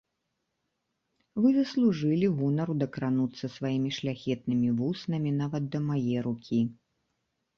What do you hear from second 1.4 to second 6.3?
Вы заслужылі гонару дакрануцца сваімі шляхетнымі вуснамі нават да мае